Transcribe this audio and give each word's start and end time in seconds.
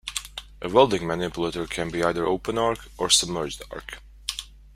A 0.63 0.67
welding 0.67 1.05
manipulator 1.05 1.67
can 1.67 1.91
be 1.91 2.03
either 2.03 2.25
open 2.25 2.57
arc 2.57 2.89
or 2.97 3.11
submerged 3.11 3.61
arc. 3.69 4.01